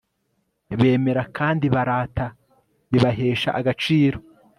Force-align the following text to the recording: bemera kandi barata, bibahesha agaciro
bemera 0.79 1.23
kandi 1.37 1.65
barata, 1.75 2.25
bibahesha 2.91 3.49
agaciro 3.59 4.17